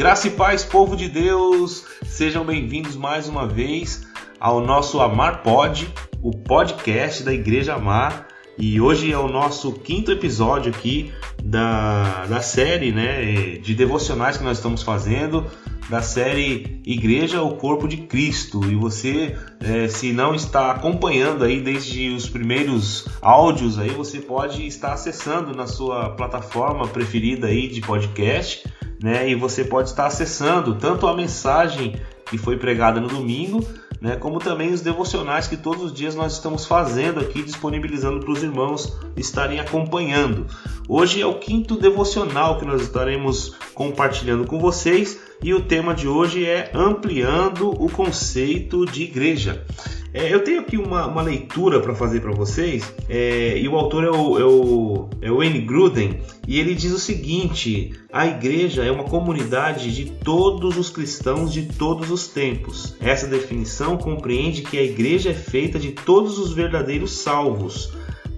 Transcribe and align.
Graça 0.00 0.28
e 0.28 0.30
paz, 0.30 0.64
povo 0.64 0.96
de 0.96 1.10
Deus, 1.10 1.84
sejam 2.06 2.42
bem-vindos 2.42 2.96
mais 2.96 3.28
uma 3.28 3.46
vez 3.46 4.08
ao 4.40 4.58
nosso 4.58 4.98
Amar 4.98 5.42
Pod, 5.42 5.92
o 6.22 6.30
podcast 6.30 7.22
da 7.22 7.34
Igreja 7.34 7.74
Amar. 7.74 8.26
E 8.56 8.80
hoje 8.80 9.12
é 9.12 9.18
o 9.18 9.28
nosso 9.28 9.72
quinto 9.72 10.10
episódio 10.10 10.72
aqui 10.72 11.12
da, 11.44 12.24
da 12.24 12.40
série 12.40 12.92
né, 12.92 13.58
de 13.58 13.74
devocionais 13.74 14.38
que 14.38 14.42
nós 14.42 14.56
estamos 14.56 14.82
fazendo, 14.82 15.44
da 15.90 16.00
série 16.00 16.80
Igreja, 16.86 17.42
o 17.42 17.56
Corpo 17.56 17.86
de 17.86 17.98
Cristo. 17.98 18.64
E 18.70 18.74
você, 18.74 19.36
é, 19.62 19.86
se 19.86 20.14
não 20.14 20.34
está 20.34 20.70
acompanhando 20.70 21.44
aí 21.44 21.60
desde 21.60 22.08
os 22.08 22.26
primeiros 22.26 23.06
áudios, 23.20 23.78
aí 23.78 23.90
você 23.90 24.18
pode 24.18 24.66
estar 24.66 24.94
acessando 24.94 25.54
na 25.54 25.66
sua 25.66 26.08
plataforma 26.16 26.88
preferida 26.88 27.48
aí 27.48 27.68
de 27.68 27.82
podcast 27.82 28.64
né? 29.02 29.28
E 29.28 29.34
você 29.34 29.64
pode 29.64 29.88
estar 29.88 30.06
acessando 30.06 30.74
tanto 30.74 31.06
a 31.06 31.16
mensagem 31.16 32.00
que 32.26 32.38
foi 32.38 32.56
pregada 32.56 33.00
no 33.00 33.08
domingo, 33.08 33.66
né, 34.00 34.16
como 34.16 34.38
também 34.38 34.72
os 34.72 34.80
devocionais 34.80 35.46
que 35.46 35.56
todos 35.56 35.82
os 35.82 35.92
dias 35.92 36.14
nós 36.14 36.34
estamos 36.34 36.64
fazendo 36.64 37.20
aqui, 37.20 37.42
disponibilizando 37.42 38.20
para 38.20 38.32
os 38.32 38.42
irmãos 38.42 38.96
estarem 39.16 39.60
acompanhando. 39.60 40.46
Hoje 40.88 41.20
é 41.20 41.26
o 41.26 41.38
quinto 41.38 41.76
devocional 41.76 42.58
que 42.58 42.64
nós 42.64 42.80
estaremos 42.80 43.56
compartilhando 43.74 44.46
com 44.46 44.58
vocês 44.58 45.20
e 45.42 45.52
o 45.52 45.60
tema 45.60 45.94
de 45.94 46.08
hoje 46.08 46.46
é 46.46 46.70
ampliando 46.72 47.70
o 47.70 47.90
conceito 47.90 48.86
de 48.86 49.02
igreja. 49.02 49.64
É, 50.12 50.32
eu 50.32 50.42
tenho 50.42 50.60
aqui 50.60 50.76
uma, 50.76 51.06
uma 51.06 51.22
leitura 51.22 51.80
para 51.80 51.94
fazer 51.94 52.20
para 52.20 52.32
vocês, 52.32 52.92
é, 53.08 53.56
e 53.56 53.68
o 53.68 53.76
autor 53.76 54.04
é 54.04 54.10
o, 54.10 54.38
é, 54.38 54.44
o, 54.44 55.08
é 55.22 55.30
o 55.30 55.36
Wayne 55.36 55.60
Gruden, 55.60 56.20
e 56.48 56.58
ele 56.58 56.74
diz 56.74 56.92
o 56.92 56.98
seguinte: 56.98 57.92
a 58.12 58.26
igreja 58.26 58.84
é 58.84 58.90
uma 58.90 59.04
comunidade 59.04 59.94
de 59.94 60.06
todos 60.10 60.76
os 60.76 60.90
cristãos 60.90 61.52
de 61.52 61.66
todos 61.66 62.10
os 62.10 62.26
tempos. 62.26 62.96
Essa 63.00 63.28
definição 63.28 63.96
compreende 63.96 64.62
que 64.62 64.78
a 64.78 64.82
igreja 64.82 65.30
é 65.30 65.34
feita 65.34 65.78
de 65.78 65.92
todos 65.92 66.38
os 66.38 66.52
verdadeiros 66.52 67.12
salvos. 67.12 67.92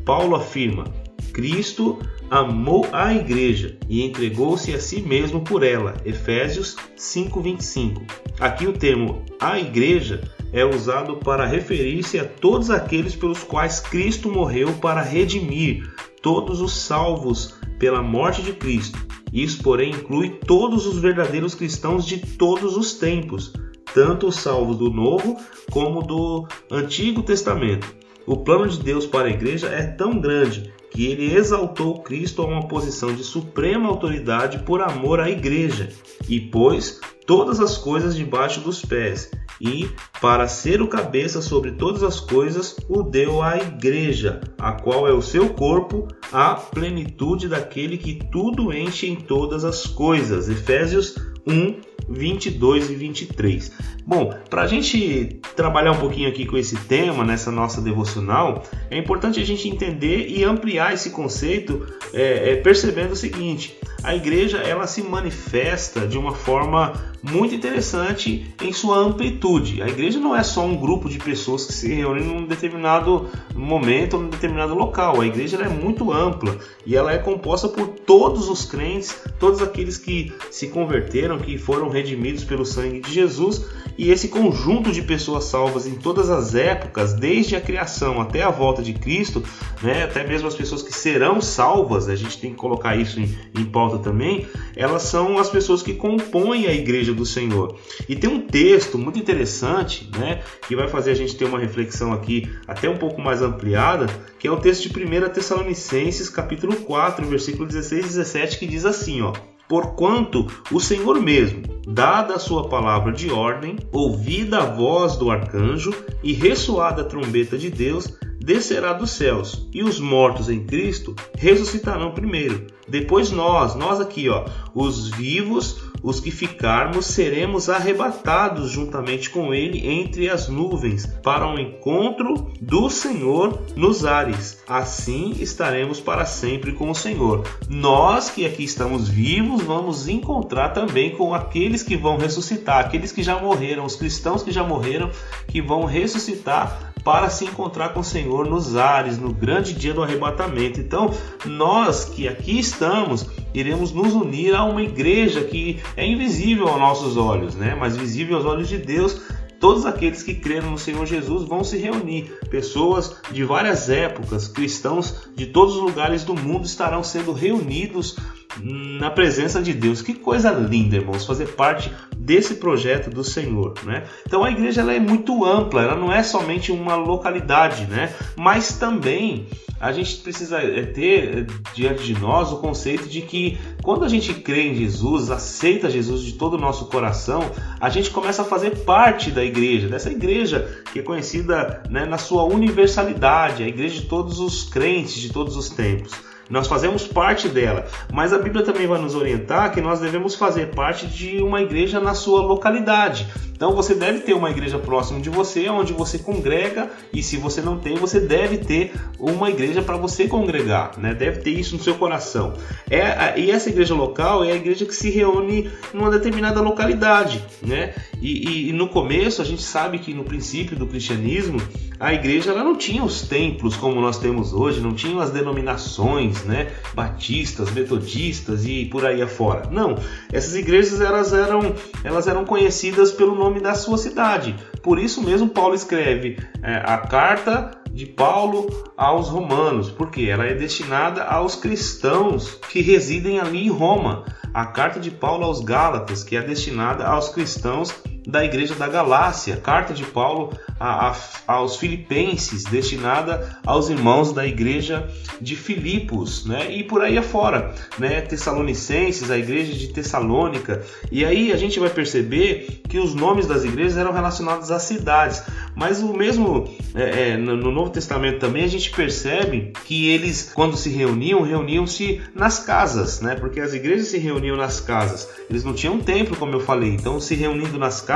Paulo 0.04 0.36
afirma: 0.36 0.84
Cristo 1.32 1.98
amou 2.32 2.88
a 2.94 3.12
igreja 3.12 3.76
e 3.86 4.02
entregou-se 4.02 4.72
a 4.72 4.80
si 4.80 5.02
mesmo 5.02 5.42
por 5.42 5.62
ela. 5.62 5.94
Efésios 6.02 6.76
5:25. 6.96 8.00
Aqui 8.40 8.66
o 8.66 8.72
termo 8.72 9.22
a 9.38 9.58
igreja 9.58 10.22
é 10.50 10.64
usado 10.64 11.16
para 11.16 11.44
referir-se 11.44 12.18
a 12.18 12.24
todos 12.24 12.70
aqueles 12.70 13.14
pelos 13.14 13.44
quais 13.44 13.80
Cristo 13.80 14.30
morreu 14.30 14.72
para 14.72 15.02
redimir 15.02 15.92
todos 16.22 16.62
os 16.62 16.72
salvos 16.72 17.54
pela 17.78 18.02
morte 18.02 18.40
de 18.40 18.54
Cristo. 18.54 18.98
Isso, 19.30 19.62
porém, 19.62 19.90
inclui 19.90 20.30
todos 20.30 20.86
os 20.86 20.98
verdadeiros 21.00 21.54
cristãos 21.54 22.06
de 22.06 22.16
todos 22.16 22.78
os 22.78 22.94
tempos, 22.94 23.52
tanto 23.92 24.28
os 24.28 24.36
salvos 24.36 24.78
do 24.78 24.88
Novo 24.88 25.36
como 25.70 26.02
do 26.02 26.48
Antigo 26.70 27.22
Testamento. 27.22 27.94
O 28.26 28.38
plano 28.38 28.66
de 28.66 28.78
Deus 28.78 29.04
para 29.04 29.28
a 29.28 29.32
igreja 29.32 29.66
é 29.66 29.82
tão 29.82 30.18
grande 30.18 30.72
que 30.92 31.06
ele 31.06 31.34
exaltou 31.34 32.02
Cristo 32.02 32.42
a 32.42 32.46
uma 32.46 32.68
posição 32.68 33.14
de 33.14 33.24
suprema 33.24 33.88
autoridade 33.88 34.58
por 34.60 34.82
amor 34.82 35.20
à 35.20 35.30
igreja 35.30 35.88
e 36.28 36.38
pôs 36.38 37.00
todas 37.26 37.60
as 37.60 37.78
coisas 37.78 38.14
debaixo 38.14 38.60
dos 38.60 38.84
pés 38.84 39.30
e, 39.60 39.88
para 40.20 40.48
ser 40.48 40.82
o 40.82 40.88
cabeça 40.88 41.40
sobre 41.40 41.72
todas 41.72 42.02
as 42.02 42.20
coisas, 42.20 42.76
o 42.88 43.02
deu 43.02 43.40
à 43.40 43.56
igreja, 43.56 44.40
a 44.58 44.72
qual 44.72 45.06
é 45.06 45.12
o 45.12 45.22
seu 45.22 45.50
corpo, 45.50 46.08
a 46.32 46.54
plenitude 46.54 47.48
daquele 47.48 47.96
que 47.96 48.14
tudo 48.30 48.72
enche 48.72 49.06
em 49.06 49.16
todas 49.16 49.64
as 49.64 49.86
coisas. 49.86 50.48
Efésios 50.48 51.14
1, 51.46 51.91
22 52.12 52.90
e 52.90 52.94
23. 52.94 53.72
Bom, 54.06 54.32
para 54.50 54.62
a 54.62 54.66
gente 54.66 55.40
trabalhar 55.56 55.92
um 55.92 55.98
pouquinho 55.98 56.28
aqui 56.28 56.44
com 56.44 56.56
esse 56.56 56.76
tema 56.76 57.24
nessa 57.24 57.50
nossa 57.50 57.80
devocional, 57.80 58.62
é 58.90 58.98
importante 58.98 59.40
a 59.40 59.44
gente 59.44 59.68
entender 59.68 60.28
e 60.28 60.44
ampliar 60.44 60.92
esse 60.92 61.10
conceito, 61.10 61.86
é, 62.12 62.52
é, 62.52 62.56
percebendo 62.56 63.12
o 63.12 63.16
seguinte: 63.16 63.76
a 64.02 64.14
igreja 64.14 64.58
ela 64.58 64.86
se 64.86 65.02
manifesta 65.02 66.06
de 66.06 66.18
uma 66.18 66.34
forma 66.34 66.92
muito 67.22 67.54
interessante 67.54 68.52
em 68.60 68.72
sua 68.72 68.96
amplitude. 68.96 69.80
A 69.80 69.86
igreja 69.86 70.18
não 70.18 70.34
é 70.34 70.42
só 70.42 70.64
um 70.64 70.76
grupo 70.76 71.08
de 71.08 71.18
pessoas 71.18 71.64
que 71.64 71.72
se 71.72 71.94
reúnem 71.94 72.24
num 72.24 72.46
determinado 72.46 73.28
momento 73.54 74.18
num 74.18 74.28
determinado 74.28 74.74
local. 74.74 75.20
A 75.20 75.26
igreja 75.26 75.56
é 75.58 75.68
muito 75.68 76.12
ampla 76.12 76.58
e 76.84 76.96
ela 76.96 77.12
é 77.12 77.18
composta 77.18 77.68
por 77.68 77.86
todos 77.88 78.48
os 78.48 78.64
crentes, 78.64 79.16
todos 79.38 79.62
aqueles 79.62 79.96
que 79.96 80.32
se 80.50 80.66
converteram, 80.66 81.38
que 81.38 81.56
foram 81.56 81.88
redimidos 81.88 82.42
pelo 82.42 82.64
sangue 82.64 83.00
de 83.00 83.12
Jesus 83.12 83.64
e 83.96 84.10
esse 84.10 84.28
conjunto 84.28 84.90
de 84.90 85.02
pessoas 85.02 85.44
salvas 85.44 85.86
em 85.86 85.94
todas 85.94 86.30
as 86.30 86.54
épocas, 86.54 87.12
desde 87.12 87.54
a 87.54 87.60
criação 87.60 88.20
até 88.20 88.42
a 88.42 88.50
volta 88.50 88.82
de 88.82 88.94
Cristo, 88.94 89.42
né, 89.82 90.04
até 90.04 90.26
mesmo 90.26 90.48
as 90.48 90.54
pessoas 90.54 90.82
que 90.82 90.92
serão 90.92 91.40
salvas, 91.40 92.08
a 92.08 92.16
gente 92.16 92.38
tem 92.38 92.50
que 92.50 92.56
colocar 92.56 92.96
isso 92.96 93.20
em, 93.20 93.36
em 93.56 93.64
pauta 93.64 93.91
também, 93.98 94.46
elas 94.76 95.02
são 95.02 95.38
as 95.38 95.50
pessoas 95.50 95.82
que 95.82 95.94
compõem 95.94 96.66
a 96.66 96.72
igreja 96.72 97.12
do 97.12 97.26
Senhor. 97.26 97.76
E 98.08 98.16
tem 98.16 98.30
um 98.30 98.40
texto 98.40 98.98
muito 98.98 99.18
interessante, 99.18 100.10
né, 100.18 100.42
que 100.66 100.76
vai 100.76 100.88
fazer 100.88 101.12
a 101.12 101.16
gente 101.16 101.36
ter 101.36 101.44
uma 101.44 101.58
reflexão 101.58 102.12
aqui 102.12 102.50
até 102.66 102.88
um 102.88 102.96
pouco 102.96 103.20
mais 103.20 103.42
ampliada, 103.42 104.06
que 104.38 104.48
é 104.48 104.50
o 104.50 104.56
texto 104.56 104.88
de 104.88 105.04
1 105.04 105.28
Tessalonicenses, 105.30 106.28
capítulo 106.28 106.76
4, 106.76 107.26
versículo 107.26 107.66
16 107.66 108.04
e 108.04 108.08
17, 108.08 108.58
que 108.58 108.66
diz 108.66 108.84
assim, 108.84 109.22
ó: 109.22 109.32
Porquanto 109.68 110.46
o 110.70 110.78
Senhor 110.78 111.20
mesmo, 111.20 111.62
dada 111.86 112.34
a 112.34 112.38
sua 112.38 112.68
palavra 112.68 113.12
de 113.12 113.30
ordem, 113.30 113.76
ouvida 113.90 114.58
a 114.58 114.66
voz 114.66 115.16
do 115.16 115.30
arcanjo 115.30 115.94
e 116.22 116.32
ressoada 116.32 117.02
a 117.02 117.04
trombeta 117.04 117.56
de 117.56 117.70
Deus, 117.70 118.18
descerá 118.42 118.92
dos 118.92 119.12
céus, 119.12 119.68
e 119.72 119.82
os 119.82 120.00
mortos 120.00 120.48
em 120.48 120.64
Cristo 120.64 121.14
ressuscitarão 121.38 122.12
primeiro. 122.12 122.66
Depois 122.88 123.30
nós, 123.30 123.74
nós 123.74 124.00
aqui, 124.00 124.28
ó, 124.28 124.44
os 124.74 125.08
vivos, 125.10 125.80
os 126.02 126.18
que 126.18 126.32
ficarmos, 126.32 127.06
seremos 127.06 127.70
arrebatados 127.70 128.70
juntamente 128.70 129.30
com 129.30 129.54
ele 129.54 129.86
entre 129.86 130.28
as 130.28 130.48
nuvens, 130.48 131.06
para 131.06 131.46
o 131.46 131.52
um 131.52 131.58
encontro 131.58 132.50
do 132.60 132.90
Senhor 132.90 133.62
nos 133.76 134.04
ares. 134.04 134.62
Assim 134.66 135.36
estaremos 135.38 136.00
para 136.00 136.24
sempre 136.26 136.72
com 136.72 136.90
o 136.90 136.94
Senhor. 136.94 137.46
Nós 137.68 138.30
que 138.30 138.44
aqui 138.44 138.64
estamos 138.64 139.08
vivos, 139.08 139.62
vamos 139.62 140.08
encontrar 140.08 140.70
também 140.70 141.10
com 141.14 141.32
aqueles 141.32 141.82
que 141.82 141.96
vão 141.96 142.16
ressuscitar, 142.16 142.80
aqueles 142.80 143.12
que 143.12 143.22
já 143.22 143.38
morreram, 143.38 143.84
os 143.84 143.94
cristãos 143.94 144.42
que 144.42 144.50
já 144.50 144.64
morreram, 144.64 145.08
que 145.46 145.62
vão 145.62 145.84
ressuscitar 145.84 146.91
para 147.04 147.28
se 147.28 147.44
encontrar 147.44 147.90
com 147.90 148.00
o 148.00 148.04
Senhor 148.04 148.48
nos 148.48 148.76
ares, 148.76 149.18
no 149.18 149.32
grande 149.32 149.74
dia 149.74 149.92
do 149.92 150.02
arrebatamento. 150.02 150.80
Então, 150.80 151.12
nós 151.44 152.04
que 152.04 152.28
aqui 152.28 152.58
estamos, 152.58 153.26
iremos 153.52 153.92
nos 153.92 154.12
unir 154.14 154.54
a 154.54 154.64
uma 154.64 154.82
igreja 154.82 155.42
que 155.42 155.80
é 155.96 156.06
invisível 156.06 156.68
aos 156.68 156.78
nossos 156.78 157.16
olhos, 157.16 157.54
né? 157.54 157.76
mas 157.78 157.96
visível 157.96 158.36
aos 158.36 158.46
olhos 158.46 158.68
de 158.68 158.78
Deus. 158.78 159.20
Todos 159.58 159.86
aqueles 159.86 160.24
que 160.24 160.34
creram 160.34 160.72
no 160.72 160.78
Senhor 160.78 161.06
Jesus 161.06 161.46
vão 161.46 161.62
se 161.62 161.78
reunir. 161.78 162.36
Pessoas 162.50 163.14
de 163.30 163.44
várias 163.44 163.88
épocas, 163.88 164.48
cristãos 164.48 165.28
de 165.36 165.46
todos 165.46 165.76
os 165.76 165.82
lugares 165.82 166.24
do 166.24 166.34
mundo 166.34 166.66
estarão 166.66 167.04
sendo 167.04 167.32
reunidos 167.32 168.16
na 168.60 169.10
presença 169.10 169.62
de 169.62 169.72
Deus. 169.72 170.02
Que 170.02 170.14
coisa 170.14 170.50
linda, 170.50 170.96
irmãos, 170.96 171.26
fazer 171.26 171.48
parte 171.48 171.90
desse 172.16 172.56
projeto 172.56 173.10
do 173.10 173.24
Senhor, 173.24 173.74
né? 173.84 174.04
Então 174.26 174.44
a 174.44 174.50
igreja 174.50 174.80
ela 174.80 174.92
é 174.92 175.00
muito 175.00 175.44
ampla, 175.44 175.82
ela 175.82 175.96
não 175.96 176.12
é 176.12 176.22
somente 176.22 176.70
uma 176.70 176.94
localidade, 176.94 177.86
né? 177.86 178.14
Mas 178.36 178.76
também 178.78 179.46
a 179.82 179.90
gente 179.90 180.18
precisa 180.18 180.58
é, 180.58 180.84
ter 180.84 181.38
é, 181.38 181.46
diante 181.74 182.04
de 182.04 182.14
nós 182.14 182.52
o 182.52 182.58
conceito 182.58 183.08
de 183.08 183.20
que 183.20 183.58
quando 183.82 184.04
a 184.04 184.08
gente 184.08 184.32
crê 184.32 184.68
em 184.68 184.74
Jesus, 184.76 185.28
aceita 185.28 185.90
Jesus 185.90 186.22
de 186.22 186.34
todo 186.34 186.54
o 186.54 186.58
nosso 186.58 186.86
coração, 186.86 187.50
a 187.80 187.90
gente 187.90 188.08
começa 188.10 188.42
a 188.42 188.44
fazer 188.44 188.84
parte 188.84 189.32
da 189.32 189.44
igreja, 189.44 189.88
dessa 189.88 190.08
igreja 190.08 190.84
que 190.92 191.00
é 191.00 191.02
conhecida 191.02 191.82
né, 191.90 192.06
na 192.06 192.16
sua 192.16 192.44
universalidade, 192.44 193.64
a 193.64 193.66
igreja 193.66 194.00
de 194.00 194.06
todos 194.06 194.38
os 194.38 194.62
crentes 194.62 195.14
de 195.14 195.32
todos 195.32 195.56
os 195.56 195.68
tempos. 195.68 196.12
Nós 196.50 196.66
fazemos 196.66 197.06
parte 197.06 197.48
dela, 197.48 197.86
mas 198.12 198.32
a 198.32 198.38
Bíblia 198.38 198.64
também 198.64 198.86
vai 198.86 199.00
nos 199.00 199.14
orientar 199.14 199.72
que 199.72 199.80
nós 199.80 200.00
devemos 200.00 200.34
fazer 200.34 200.70
parte 200.74 201.06
de 201.06 201.42
uma 201.42 201.62
igreja 201.62 202.00
na 202.00 202.14
sua 202.14 202.42
localidade. 202.42 203.26
Então 203.62 203.76
você 203.76 203.94
deve 203.94 204.20
ter 204.20 204.34
uma 204.34 204.50
igreja 204.50 204.76
próxima 204.76 205.20
de 205.20 205.30
você, 205.30 205.68
onde 205.68 205.92
você 205.92 206.18
congrega, 206.18 206.90
e 207.12 207.22
se 207.22 207.36
você 207.36 207.60
não 207.60 207.78
tem, 207.78 207.94
você 207.94 208.18
deve 208.18 208.58
ter 208.58 208.92
uma 209.20 209.50
igreja 209.50 209.80
para 209.80 209.96
você 209.96 210.26
congregar, 210.26 210.98
né? 210.98 211.14
Deve 211.14 211.42
ter 211.42 211.50
isso 211.50 211.76
no 211.76 211.82
seu 211.82 211.94
coração. 211.94 212.54
É, 212.90 213.38
e 213.38 213.52
essa 213.52 213.68
igreja 213.68 213.94
local 213.94 214.42
é 214.42 214.50
a 214.50 214.56
igreja 214.56 214.84
que 214.84 214.94
se 214.94 215.10
reúne 215.10 215.70
numa 215.94 216.10
determinada 216.10 216.60
localidade, 216.60 217.44
né? 217.62 217.94
E, 218.22 218.48
e, 218.48 218.68
e, 218.68 218.72
no 218.72 218.88
começo 218.88 219.42
a 219.42 219.44
gente 219.44 219.62
sabe 219.62 219.98
que 219.98 220.14
no 220.14 220.22
princípio 220.22 220.76
do 220.76 220.86
cristianismo 220.86 221.60
a 221.98 222.14
igreja 222.14 222.52
ela 222.52 222.62
não 222.62 222.76
tinha 222.76 223.02
os 223.02 223.22
templos 223.22 223.74
como 223.74 224.00
nós 224.00 224.16
temos 224.16 224.52
hoje, 224.52 224.80
não 224.80 224.94
tinha 224.94 225.20
as 225.20 225.30
denominações, 225.30 226.44
né, 226.44 226.70
batistas, 226.94 227.72
metodistas 227.72 228.64
e 228.64 228.84
por 228.84 229.04
aí 229.04 229.20
afora. 229.20 229.68
Não, 229.70 229.96
essas 230.32 230.54
igrejas 230.54 231.00
elas 231.00 231.32
eram, 231.32 231.74
elas 232.04 232.28
eram 232.28 232.44
conhecidas 232.44 233.10
pelo 233.10 233.34
nome 233.34 233.58
da 233.58 233.74
sua 233.74 233.98
cidade. 233.98 234.54
Por 234.84 235.00
isso 235.00 235.20
mesmo 235.20 235.48
Paulo 235.48 235.74
escreve 235.74 236.38
é, 236.62 236.76
a 236.76 236.98
carta 236.98 237.72
de 237.92 238.06
Paulo 238.06 238.68
aos 238.96 239.28
romanos, 239.28 239.90
porque 239.90 240.22
ela 240.22 240.46
é 240.46 240.54
destinada 240.54 241.24
aos 241.24 241.56
cristãos 241.56 242.58
que 242.70 242.80
residem 242.80 243.40
ali 243.40 243.66
em 243.66 243.70
Roma. 243.70 244.24
A 244.54 244.66
carta 244.66 245.00
de 245.00 245.10
Paulo 245.10 245.44
aos 245.44 245.60
Gálatas, 245.60 246.22
que 246.22 246.36
é 246.36 246.42
destinada 246.42 247.06
aos 247.06 247.30
cristãos 247.30 247.90
da 248.26 248.44
igreja 248.44 248.74
da 248.74 248.86
Galácia, 248.86 249.56
carta 249.56 249.92
de 249.92 250.04
Paulo 250.04 250.52
a, 250.78 251.10
a, 251.10 251.16
aos 251.46 251.76
Filipenses, 251.76 252.64
destinada 252.64 253.58
aos 253.64 253.88
irmãos 253.88 254.32
da 254.32 254.46
igreja 254.46 255.08
de 255.40 255.56
Filipos, 255.56 256.44
né? 256.46 256.70
E 256.72 256.84
por 256.84 257.02
aí 257.02 257.18
afora, 257.18 257.74
né? 257.98 258.20
Tessalonicenses, 258.20 259.30
a 259.30 259.38
igreja 259.38 259.72
de 259.74 259.88
Tessalônica. 259.88 260.82
E 261.10 261.24
aí 261.24 261.52
a 261.52 261.56
gente 261.56 261.78
vai 261.78 261.90
perceber 261.90 262.82
que 262.88 262.98
os 262.98 263.14
nomes 263.14 263.46
das 263.46 263.64
igrejas 263.64 263.96
eram 263.96 264.12
relacionados 264.12 264.70
às 264.70 264.82
cidades. 264.82 265.42
Mas 265.74 266.00
o 266.00 266.12
mesmo 266.12 266.68
é, 266.94 267.30
é, 267.30 267.36
no 267.36 267.70
Novo 267.70 267.90
Testamento 267.90 268.38
também 268.38 268.64
a 268.64 268.68
gente 268.68 268.90
percebe 268.90 269.72
que 269.84 270.10
eles, 270.10 270.52
quando 270.54 270.76
se 270.76 270.90
reuniam, 270.90 271.42
reuniam-se 271.42 272.20
nas 272.34 272.58
casas, 272.58 273.20
né? 273.20 273.34
Porque 273.34 273.60
as 273.60 273.72
igrejas 273.72 274.08
se 274.08 274.18
reuniam 274.18 274.56
nas 274.56 274.80
casas. 274.80 275.28
Eles 275.48 275.64
não 275.64 275.72
tinham 275.72 275.98
templo, 275.98 276.36
como 276.36 276.54
eu 276.54 276.60
falei. 276.60 276.90
Então, 276.90 277.20
se 277.20 277.34
reunindo 277.34 277.78
nas 277.78 278.00
casas, 278.00 278.11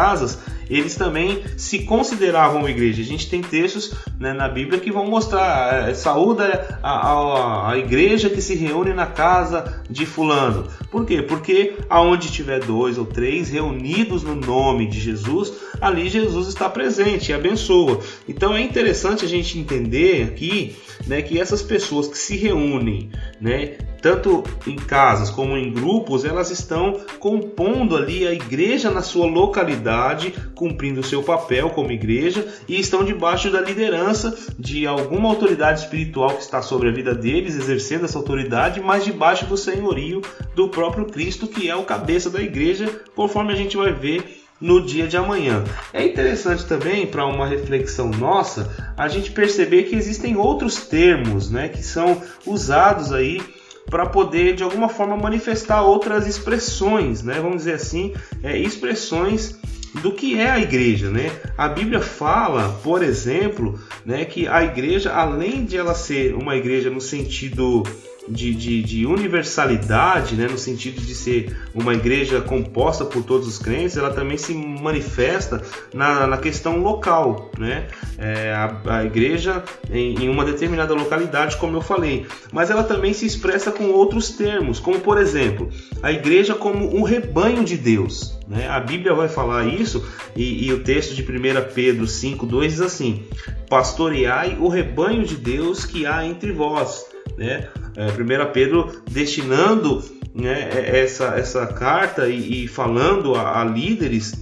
eles 0.69 0.97
também 0.97 1.43
se 1.57 1.81
consideravam 1.81 2.69
igreja. 2.69 3.03
A 3.03 3.05
gente 3.05 3.29
tem 3.29 3.41
textos 3.41 3.95
né, 4.19 4.33
na 4.33 4.49
Bíblia 4.49 4.81
que 4.81 4.91
vão 4.91 5.07
mostrar, 5.07 5.89
é, 5.89 5.95
saúda 5.95 6.79
a, 6.83 6.91
a, 6.91 7.71
a, 7.71 7.79
igreja 7.79 8.29
que 8.29 8.43
se 8.43 8.55
reúne 8.55 8.93
na 8.93 9.07
casa 9.07 9.83
de 9.89 10.05
fulano. 10.05 10.67
Por 10.91 11.07
quê? 11.07 11.23
Porque 11.23 11.75
aonde 11.89 12.33
tiver 12.33 12.61
dois 12.61 12.99
ou 12.99 13.05
três 13.05 13.49
reunidos 13.49 14.23
no 14.23 14.35
nome 14.35 14.87
de 14.87 15.01
Jesus, 15.01 15.53
ali 15.81 16.09
Jesus 16.09 16.49
está 16.49 16.69
presente 16.69 17.31
e 17.31 17.35
abençoa. 17.35 18.01
Então 18.29 18.55
é 18.55 18.61
interessante 18.61 19.25
a 19.25 19.29
gente 19.29 19.59
entender 19.59 20.25
aqui 20.25 20.77
né, 21.07 21.23
que 21.23 21.41
essas 21.41 21.63
pessoas 21.63 22.09
que 22.09 22.19
se 22.19 22.37
reúnem, 22.37 23.11
né, 23.41 23.77
tanto 24.01 24.45
em 24.67 24.77
casas 24.77 25.31
como 25.31 25.57
em 25.57 25.73
grupos, 25.73 26.25
elas 26.25 26.51
estão 26.51 27.01
compondo 27.19 27.97
ali 27.97 28.27
a 28.27 28.33
igreja 28.33 28.91
na 28.91 29.03
sua 29.03 29.27
localidade, 29.27 29.86
cumprindo 30.55 31.01
o 31.01 31.05
seu 31.05 31.23
papel 31.23 31.71
como 31.71 31.93
igreja 31.93 32.47
e 32.69 32.79
estão 32.81 33.05
debaixo 33.05 33.51
da 33.51 33.61
liderança 33.61 34.37
de 34.59 34.87
alguma 34.87 35.29
autoridade 35.29 35.81
espiritual 35.81 36.31
que 36.31 36.43
está 36.43 36.63
sobre 36.63 36.89
a 36.89 36.93
vida 36.93 37.15
deles, 37.15 37.57
exercendo 37.57 38.05
essa 38.05 38.19
autoridade, 38.19 38.81
mas 38.81 39.05
debaixo 39.05 39.47
do 39.47 39.57
senhorio 39.57 40.23
do 40.55 40.69
próprio 40.69 41.07
Cristo, 41.07 41.47
que 41.47 41.69
é 41.69 41.77
o 41.77 41.85
cabeça 41.85 42.31
da 42.31 42.41
igreja, 42.41 43.03
conforme 43.15 43.53
a 43.53 43.57
gente 43.57 43.77
vai 43.77 43.93
ver 43.93 44.43
no 44.61 44.85
dia 44.85 45.07
de 45.07 45.17
amanhã. 45.17 45.63
É 45.93 46.05
interessante 46.05 46.65
também 46.65 47.07
para 47.07 47.27
uma 47.27 47.47
reflexão 47.47 48.11
nossa 48.11 48.95
a 48.97 49.09
gente 49.09 49.31
perceber 49.31 49.85
que 49.85 49.95
existem 49.95 50.37
outros 50.37 50.87
termos, 50.87 51.51
né, 51.51 51.69
que 51.69 51.83
são 51.83 52.23
usados 52.47 53.13
aí 53.13 53.41
para 53.91 54.07
poder 54.07 54.55
de 54.55 54.63
alguma 54.63 54.89
forma 54.89 55.17
manifestar 55.17 55.83
outras 55.83 56.27
expressões, 56.27 57.23
né, 57.23 57.39
vamos 57.41 57.59
dizer 57.59 57.75
assim, 57.75 58.15
é, 58.43 58.57
expressões 58.59 59.59
do 60.03 60.13
que 60.13 60.39
é 60.39 60.51
a 60.51 60.59
igreja, 60.59 61.11
né? 61.11 61.33
A 61.57 61.69
Bíblia 61.69 62.01
fala, 62.01 62.69
por 62.83 63.03
exemplo, 63.03 63.81
né, 64.05 64.25
que 64.25 64.47
a 64.47 64.63
igreja, 64.63 65.13
além 65.13 65.65
de 65.65 65.77
ela 65.77 65.95
ser 65.95 66.35
uma 66.35 66.55
igreja 66.55 66.91
no 66.91 67.01
sentido 67.01 67.83
de, 68.29 68.55
de, 68.55 68.83
de, 68.83 69.07
universalidade, 69.07 70.35
né, 70.35 70.49
no 70.49 70.59
sentido 70.59 71.01
de 71.01 71.15
ser 71.15 71.57
uma 71.75 71.95
igreja 71.95 72.41
composta 72.41 73.05
por 73.05 73.23
todos 73.23 73.47
os 73.47 73.59
crentes, 73.59 73.97
ela 73.97 74.11
também 74.11 74.37
se 74.37 74.55
manifesta 74.55 75.63
na, 75.93 76.27
na 76.27 76.37
questão 76.37 76.79
local. 76.79 77.51
Né? 77.59 77.87
É, 78.19 78.53
a, 78.53 78.99
a, 78.99 79.05
igreja 79.05 79.63
em, 79.91 80.25
em, 80.25 80.29
uma 80.29 80.45
determinada 80.45 80.95
localidade, 80.95 81.57
como 81.57 81.77
eu 81.77 81.83
falei, 81.83 82.27
mas 82.53 82.71
ela 82.71 82.83
também 82.83 83.13
se 83.13 83.27
expressa 83.27 83.71
com 83.71 83.91
outros 83.91 84.31
termos, 84.31 84.81
como 84.81 85.01
por 85.01 85.19
exemplo, 85.19 85.69
a 86.03 86.13
igreja 86.13 86.55
como 86.55 86.97
um 86.97 87.03
rebanho 87.03 87.65
de 87.65 87.77
Deus. 87.77 88.39
Né? 88.49 88.69
A 88.69 88.81
Bíblia 88.81 89.15
vai 89.15 89.29
falar 89.29 89.67
isso 89.67 90.07
e, 90.35 90.67
e 90.67 90.73
o 90.73 90.83
texto 90.83 91.15
de 91.15 91.23
1 91.23 91.27
Pedro 91.75 92.05
5,2 92.07 92.69
diz 92.69 92.81
assim: 92.81 93.25
Pastoreai 93.69 94.57
o 94.61 94.69
rebanho 94.69 95.25
de 95.25 95.37
Deus 95.37 95.85
que 95.85 96.07
há 96.07 96.25
entre 96.25 96.53
vós 96.53 97.07
né? 97.37 97.69
É, 97.97 98.09
1 98.09 98.53
Pedro 98.53 99.03
destinando 99.11 100.05
né, 100.35 100.69
é, 100.71 101.01
essa, 101.01 101.29
essa 101.29 101.67
carta 101.67 102.29
e, 102.29 102.65
e 102.65 102.69
falando 102.69 103.35
a, 103.35 103.63
a, 103.63 103.65
líderes, 103.65 104.35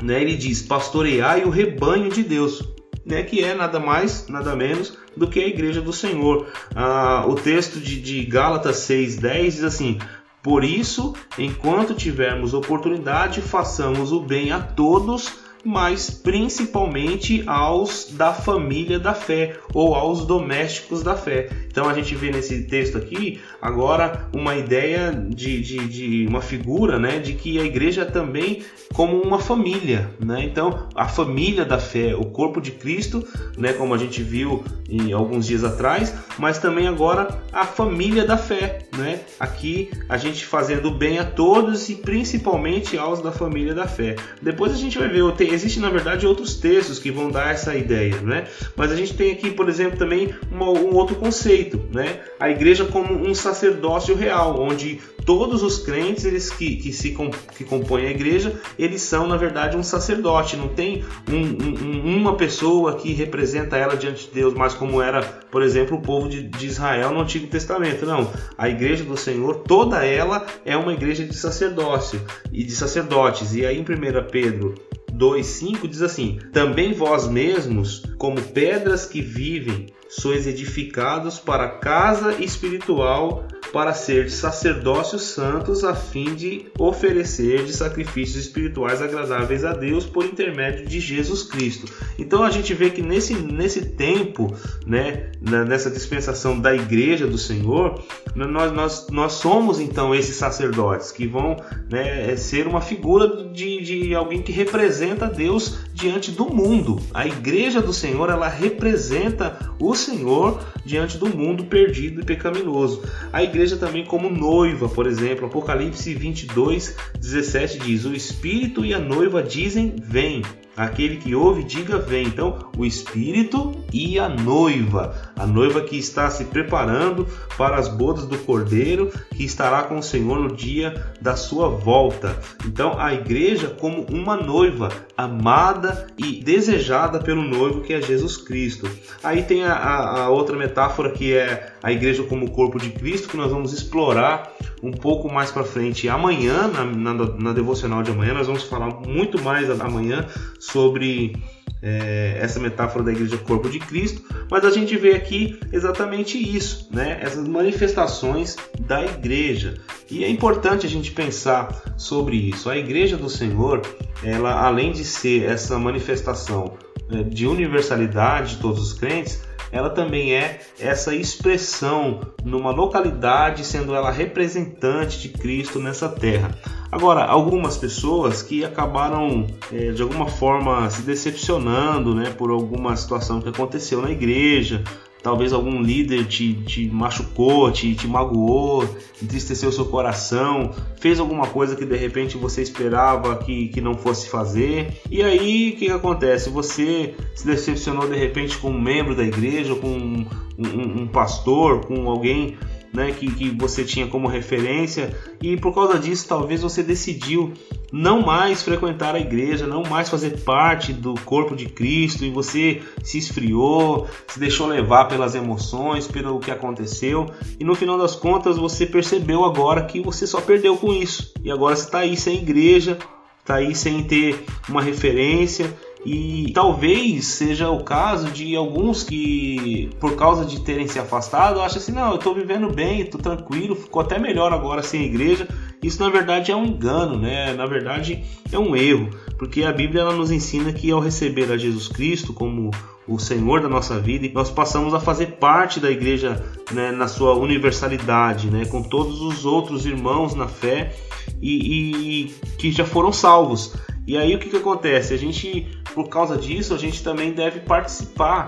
né, 0.00 0.22
ele 0.22 0.36
diz: 0.36 0.62
pastoreai 0.62 1.44
o 1.44 1.50
rebanho 1.50 2.08
de 2.08 2.22
Deus, 2.22 2.62
né, 3.04 3.24
que 3.24 3.42
é 3.42 3.54
nada 3.54 3.80
mais, 3.80 4.28
nada 4.28 4.54
menos 4.54 4.96
do 5.16 5.26
que 5.26 5.40
a 5.40 5.46
igreja 5.48 5.80
do 5.80 5.92
Senhor. 5.92 6.46
Ah, 6.74 7.24
o 7.26 7.34
texto 7.34 7.80
de, 7.80 8.00
de 8.00 8.24
Gálatas 8.24 8.76
6,10 8.88 9.42
diz 9.44 9.64
assim: 9.64 9.98
Por 10.40 10.62
isso, 10.62 11.14
enquanto 11.36 11.94
tivermos 11.94 12.54
oportunidade, 12.54 13.42
façamos 13.42 14.12
o 14.12 14.20
bem 14.20 14.52
a 14.52 14.60
todos 14.60 15.47
mas 15.64 16.10
principalmente 16.10 17.42
aos 17.46 18.10
da 18.12 18.32
família 18.32 18.98
da 18.98 19.14
fé 19.14 19.56
ou 19.74 19.94
aos 19.94 20.24
domésticos 20.26 21.02
da 21.02 21.16
fé. 21.16 21.48
Então 21.70 21.88
a 21.88 21.94
gente 21.94 22.14
vê 22.14 22.30
nesse 22.30 22.64
texto 22.64 22.98
aqui 22.98 23.40
agora 23.60 24.28
uma 24.32 24.56
ideia 24.56 25.12
de, 25.12 25.60
de, 25.60 25.88
de 25.88 26.26
uma 26.26 26.40
figura 26.40 26.98
né, 26.98 27.18
de 27.18 27.34
que 27.34 27.58
a 27.60 27.64
igreja 27.64 28.02
é 28.02 28.04
também 28.04 28.64
como 28.94 29.20
uma 29.20 29.38
família. 29.38 30.10
Né? 30.18 30.44
Então 30.44 30.88
a 30.94 31.06
família 31.06 31.64
da 31.64 31.78
fé, 31.78 32.14
o 32.16 32.24
corpo 32.24 32.60
de 32.60 32.72
Cristo, 32.72 33.26
né, 33.56 33.72
como 33.72 33.94
a 33.94 33.98
gente 33.98 34.22
viu 34.22 34.64
em 34.88 35.12
alguns 35.12 35.46
dias 35.46 35.62
atrás, 35.62 36.14
mas 36.38 36.58
também 36.58 36.88
agora 36.88 37.42
a 37.52 37.64
família 37.64 38.24
da 38.24 38.36
fé. 38.36 38.80
Né? 38.96 39.20
Aqui 39.38 39.90
a 40.08 40.16
gente 40.16 40.44
fazendo 40.44 40.90
bem 40.90 41.18
a 41.18 41.24
todos 41.24 41.88
e 41.88 41.94
principalmente 41.94 42.98
aos 42.98 43.20
da 43.22 43.30
família 43.30 43.74
da 43.74 43.86
fé. 43.86 44.16
Depois 44.42 44.72
a 44.72 44.76
gente 44.76 44.98
vai 44.98 45.08
ver, 45.08 45.22
Existem, 45.52 45.82
na 45.82 45.90
verdade, 45.90 46.26
outros 46.26 46.54
textos 46.54 46.98
que 46.98 47.10
vão 47.10 47.30
dar 47.30 47.52
essa 47.52 47.74
ideia, 47.74 48.20
né? 48.20 48.46
Mas 48.76 48.92
a 48.92 48.96
gente 48.96 49.14
tem 49.14 49.32
aqui, 49.32 49.50
por 49.50 49.68
exemplo, 49.68 49.98
também 49.98 50.34
uma, 50.50 50.66
um 50.70 50.94
outro 50.94 51.16
conceito, 51.16 51.80
né? 51.92 52.20
A 52.38 52.50
igreja 52.50 52.84
como 52.84 53.14
um 53.14 53.34
sacerdócio 53.34 54.14
real, 54.14 54.60
onde 54.60 55.00
todos 55.28 55.62
os 55.62 55.78
crentes 55.80 56.24
eles 56.24 56.48
que, 56.48 56.76
que 56.76 56.90
se 56.90 57.14
que 57.54 57.62
compõem 57.62 58.06
a 58.06 58.10
igreja 58.10 58.58
eles 58.78 59.02
são 59.02 59.26
na 59.26 59.36
verdade 59.36 59.76
um 59.76 59.82
sacerdote 59.82 60.56
não 60.56 60.68
tem 60.68 61.04
um, 61.28 61.36
um, 61.36 62.16
uma 62.16 62.34
pessoa 62.34 62.96
que 62.96 63.12
representa 63.12 63.76
ela 63.76 63.94
diante 63.94 64.26
de 64.26 64.32
Deus 64.32 64.54
mas 64.54 64.72
como 64.72 65.02
era 65.02 65.20
por 65.22 65.62
exemplo 65.62 65.98
o 65.98 66.00
povo 66.00 66.30
de, 66.30 66.44
de, 66.44 66.66
Israel 66.66 67.10
no 67.10 67.20
Antigo 67.20 67.46
Testamento 67.46 68.06
não 68.06 68.32
a 68.56 68.70
igreja 68.70 69.04
do 69.04 69.18
Senhor 69.18 69.56
toda 69.56 70.02
ela 70.02 70.46
é 70.64 70.74
uma 70.74 70.94
igreja 70.94 71.26
de 71.26 71.36
sacerdócio 71.36 72.22
e 72.50 72.64
de 72.64 72.72
sacerdotes 72.72 73.54
e 73.54 73.66
aí 73.66 73.76
em 73.76 73.82
1 73.82 73.84
Pedro 74.30 74.76
2,5 75.18 75.88
diz 75.88 76.00
assim: 76.00 76.38
Também 76.52 76.92
vós 76.92 77.26
mesmos, 77.26 78.02
como 78.16 78.40
pedras 78.40 79.04
que 79.04 79.20
vivem, 79.20 79.86
sois 80.08 80.46
edificados 80.46 81.38
para 81.38 81.68
casa 81.68 82.40
espiritual 82.42 83.44
para 83.72 83.92
ser 83.92 84.30
sacerdócios 84.30 85.22
santos 85.22 85.84
a 85.84 85.94
fim 85.94 86.34
de 86.34 86.66
oferecer 86.78 87.64
de 87.64 87.72
sacrifícios 87.72 88.44
espirituais 88.44 89.02
agradáveis 89.02 89.64
a 89.64 89.72
Deus 89.72 90.06
por 90.06 90.24
intermédio 90.24 90.86
de 90.86 91.00
Jesus 91.00 91.42
Cristo. 91.42 91.86
Então 92.18 92.42
a 92.42 92.50
gente 92.50 92.72
vê 92.74 92.90
que 92.90 93.02
nesse, 93.02 93.34
nesse 93.34 93.86
tempo, 93.86 94.54
né, 94.86 95.30
nessa 95.40 95.90
dispensação 95.90 96.58
da 96.58 96.74
igreja 96.74 97.26
do 97.26 97.38
Senhor, 97.38 98.02
nós, 98.34 98.72
nós, 98.72 99.06
nós 99.10 99.32
somos 99.34 99.80
então 99.80 100.14
esses 100.14 100.36
sacerdotes 100.36 101.12
que 101.12 101.26
vão 101.26 101.56
né, 101.90 102.36
ser 102.36 102.66
uma 102.66 102.80
figura 102.80 103.44
de, 103.52 103.80
de 103.82 104.14
alguém 104.14 104.42
que 104.42 104.52
representa 104.52 105.26
Deus 105.26 105.78
diante 105.92 106.30
do 106.30 106.46
mundo. 106.46 107.00
A 107.12 107.26
igreja 107.26 107.80
do 107.80 107.92
Senhor 107.92 108.30
ela 108.30 108.48
representa 108.48 109.58
o 109.78 109.94
Senhor 109.94 110.60
diante 110.88 111.18
do 111.18 111.28
mundo 111.28 111.64
perdido 111.64 112.22
e 112.22 112.24
pecaminoso. 112.24 113.02
A 113.30 113.42
igreja 113.42 113.76
também 113.76 114.06
como 114.06 114.30
noiva, 114.30 114.88
por 114.88 115.06
exemplo, 115.06 115.46
Apocalipse 115.46 116.14
22, 116.14 116.96
17 117.20 117.78
diz: 117.78 118.06
O 118.06 118.14
Espírito 118.14 118.84
e 118.84 118.94
a 118.94 118.98
noiva 118.98 119.42
dizem: 119.42 119.94
Vem. 120.02 120.42
Aquele 120.78 121.16
que 121.16 121.34
ouve, 121.34 121.64
diga 121.64 121.98
vem. 121.98 122.28
Então, 122.28 122.70
o 122.76 122.84
Espírito 122.84 123.74
e 123.92 124.16
a 124.16 124.28
noiva. 124.28 125.32
A 125.36 125.44
noiva 125.44 125.80
que 125.80 125.98
está 125.98 126.30
se 126.30 126.44
preparando 126.44 127.26
para 127.56 127.76
as 127.76 127.88
bodas 127.88 128.26
do 128.26 128.38
Cordeiro, 128.38 129.10
que 129.34 129.44
estará 129.44 129.82
com 129.82 129.98
o 129.98 130.02
Senhor 130.02 130.38
no 130.38 130.54
dia 130.54 131.12
da 131.20 131.34
sua 131.34 131.68
volta. 131.68 132.38
Então, 132.64 132.94
a 132.96 133.12
igreja 133.12 133.68
como 133.70 134.02
uma 134.02 134.36
noiva 134.36 134.88
amada 135.16 136.06
e 136.16 136.40
desejada 136.40 137.18
pelo 137.18 137.42
noivo 137.42 137.80
que 137.80 137.92
é 137.92 138.00
Jesus 138.00 138.36
Cristo. 138.36 138.88
Aí 139.24 139.42
tem 139.42 139.64
a, 139.64 139.74
a, 139.74 140.30
outra 140.30 140.56
metáfora 140.56 141.10
que 141.10 141.34
é 141.34 141.72
a 141.82 141.92
igreja 141.92 142.22
como 142.24 142.50
corpo 142.50 142.78
de 142.78 142.90
Cristo, 142.90 143.28
que 143.28 143.36
nós 143.36 143.50
vamos 143.50 143.72
explorar 143.72 144.52
um 144.82 144.92
pouco 144.92 145.32
mais 145.32 145.50
para 145.50 145.64
frente 145.64 146.08
amanhã, 146.08 146.68
na, 146.68 146.84
na, 146.84 147.14
na, 147.14 147.52
devocional 147.52 148.02
de 148.02 148.10
amanhã, 148.10 148.34
nós 148.34 148.46
vamos 148.46 148.64
falar 148.64 148.88
muito 149.06 149.40
mais 149.42 149.68
amanhã 149.70 150.26
sobre 150.58 151.36
é, 151.82 152.38
essa 152.40 152.58
metáfora 152.58 153.04
da 153.04 153.12
igreja 153.12 153.36
corpo 153.38 153.68
de 153.68 153.78
Cristo, 153.78 154.22
mas 154.50 154.64
a 154.64 154.70
gente 154.70 154.96
vê 154.96 155.12
aqui 155.12 155.58
exatamente 155.72 156.38
isso, 156.38 156.88
né? 156.92 157.18
essas 157.20 157.46
manifestações 157.46 158.56
da 158.80 159.04
igreja. 159.04 159.74
E 160.10 160.24
é 160.24 160.28
importante 160.28 160.86
a 160.86 160.88
gente 160.88 161.10
pensar 161.12 161.94
sobre 161.96 162.36
isso. 162.36 162.70
A 162.70 162.76
igreja 162.76 163.16
do 163.16 163.28
Senhor, 163.28 163.82
ela 164.22 164.66
além 164.66 164.92
de 164.92 165.04
ser 165.04 165.44
essa 165.44 165.78
manifestação 165.78 166.76
é, 167.10 167.22
de 167.22 167.46
universalidade 167.46 168.56
de 168.56 168.62
todos 168.62 168.80
os 168.80 168.92
crentes, 168.92 169.42
ela 169.70 169.90
também 169.90 170.34
é 170.34 170.60
essa 170.78 171.14
expressão 171.14 172.20
numa 172.44 172.70
localidade, 172.70 173.64
sendo 173.64 173.94
ela 173.94 174.10
representante 174.10 175.20
de 175.20 175.28
Cristo 175.28 175.78
nessa 175.78 176.08
terra. 176.08 176.50
Agora, 176.90 177.24
algumas 177.24 177.76
pessoas 177.76 178.42
que 178.42 178.64
acabaram 178.64 179.46
é, 179.72 179.92
de 179.92 180.00
alguma 180.00 180.26
forma 180.26 180.88
se 180.88 181.02
decepcionando 181.02 182.14
né, 182.14 182.32
por 182.36 182.50
alguma 182.50 182.96
situação 182.96 183.40
que 183.40 183.48
aconteceu 183.48 184.00
na 184.00 184.10
igreja, 184.10 184.82
talvez 185.22 185.52
algum 185.52 185.82
líder 185.82 186.26
te, 186.26 186.54
te 186.54 186.88
machucou, 186.88 187.70
te, 187.70 187.94
te 187.94 188.06
magoou, 188.06 188.88
entristeceu 189.22 189.72
seu 189.72 189.86
coração, 189.86 190.72
fez 191.00 191.18
alguma 191.18 191.46
coisa 191.46 191.74
que 191.74 191.84
de 191.84 191.96
repente 191.96 192.36
você 192.36 192.62
esperava 192.62 193.36
que, 193.36 193.68
que 193.68 193.80
não 193.80 193.94
fosse 193.94 194.28
fazer. 194.28 195.00
E 195.10 195.22
aí 195.22 195.70
o 195.70 195.78
que, 195.78 195.86
que 195.86 195.92
acontece? 195.92 196.50
Você 196.50 197.14
se 197.34 197.46
decepcionou 197.46 198.08
de 198.08 198.16
repente 198.16 198.56
com 198.58 198.70
um 198.70 198.80
membro 198.80 199.14
da 199.14 199.24
igreja, 199.24 199.74
com 199.74 199.88
um, 199.88 200.26
um, 200.58 201.02
um 201.02 201.06
pastor, 201.06 201.84
com 201.86 202.08
alguém 202.08 202.56
né, 202.92 203.12
que, 203.12 203.30
que 203.30 203.50
você 203.50 203.84
tinha 203.84 204.06
como 204.06 204.26
referência, 204.28 205.16
e 205.40 205.56
por 205.56 205.74
causa 205.74 205.98
disso 205.98 206.26
talvez 206.28 206.62
você 206.62 206.82
decidiu 206.82 207.52
não 207.92 208.22
mais 208.22 208.62
frequentar 208.62 209.14
a 209.14 209.20
igreja, 209.20 209.66
não 209.66 209.82
mais 209.82 210.08
fazer 210.08 210.40
parte 210.40 210.92
do 210.92 211.14
corpo 211.24 211.56
de 211.56 211.66
Cristo, 211.66 212.24
e 212.24 212.30
você 212.30 212.82
se 213.02 213.18
esfriou, 213.18 214.06
se 214.26 214.38
deixou 214.38 214.66
levar 214.66 215.06
pelas 215.06 215.34
emoções, 215.34 216.06
pelo 216.06 216.38
que 216.38 216.50
aconteceu, 216.50 217.26
e 217.58 217.64
no 217.64 217.74
final 217.74 217.98
das 217.98 218.14
contas 218.14 218.56
você 218.56 218.84
percebeu 218.86 219.44
agora 219.44 219.84
que 219.84 220.00
você 220.00 220.26
só 220.26 220.40
perdeu 220.40 220.76
com 220.76 220.92
isso, 220.92 221.32
e 221.42 221.50
agora 221.50 221.76
você 221.76 221.84
está 221.84 221.98
aí 222.00 222.16
sem 222.16 222.38
igreja, 222.38 222.98
está 223.40 223.56
aí 223.56 223.74
sem 223.74 224.02
ter 224.04 224.44
uma 224.68 224.82
referência 224.82 225.74
e 226.04 226.52
talvez 226.54 227.26
seja 227.26 227.70
o 227.70 227.82
caso 227.82 228.30
de 228.30 228.54
alguns 228.54 229.02
que, 229.02 229.90
por 229.98 230.14
causa 230.14 230.44
de 230.44 230.60
terem 230.60 230.86
se 230.86 230.98
afastado, 230.98 231.60
acham 231.60 231.78
assim: 231.78 231.92
não, 231.92 232.10
eu 232.10 232.16
estou 232.16 232.34
vivendo 232.34 232.72
bem, 232.72 233.00
estou 233.00 233.20
tranquilo, 233.20 233.74
ficou 233.74 234.02
até 234.02 234.18
melhor 234.18 234.52
agora 234.52 234.82
sem 234.82 235.04
igreja. 235.04 235.48
Isso 235.82 236.02
na 236.02 236.08
verdade 236.08 236.50
é 236.50 236.56
um 236.56 236.66
engano, 236.66 237.18
né? 237.18 237.52
Na 237.52 237.66
verdade 237.66 238.24
é 238.50 238.58
um 238.58 238.74
erro, 238.74 239.10
porque 239.38 239.64
a 239.64 239.72
Bíblia 239.72 240.02
ela 240.02 240.14
nos 240.14 240.30
ensina 240.30 240.72
que 240.72 240.90
ao 240.90 241.00
receber 241.00 241.50
a 241.52 241.56
Jesus 241.56 241.88
Cristo 241.88 242.32
como 242.32 242.70
o 243.06 243.18
Senhor 243.18 243.60
da 243.62 243.68
nossa 243.68 243.98
vida, 243.98 244.28
nós 244.34 244.50
passamos 244.50 244.92
a 244.92 245.00
fazer 245.00 245.38
parte 245.38 245.80
da 245.80 245.90
igreja 245.90 246.44
né, 246.70 246.92
na 246.92 247.08
sua 247.08 247.34
universalidade, 247.34 248.50
né, 248.50 248.66
com 248.66 248.82
todos 248.82 249.22
os 249.22 249.46
outros 249.46 249.86
irmãos 249.86 250.34
na 250.34 250.46
fé 250.46 250.94
e, 251.40 252.26
e 252.26 252.34
que 252.58 252.70
já 252.70 252.84
foram 252.84 253.10
salvos. 253.10 253.74
E 254.06 254.16
aí 254.16 254.34
o 254.34 254.38
que, 254.38 254.48
que 254.48 254.56
acontece? 254.56 255.12
A 255.12 255.18
gente, 255.18 255.66
por 255.98 256.08
causa 256.08 256.36
disso, 256.36 256.72
a 256.72 256.78
gente 256.78 257.02
também 257.02 257.32
deve 257.32 257.58
participar 257.58 258.46